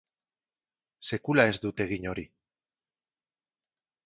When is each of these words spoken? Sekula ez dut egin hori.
Sekula 1.09 1.45
ez 1.51 1.61
dut 1.67 1.83
egin 1.87 2.09
hori. 2.13 2.25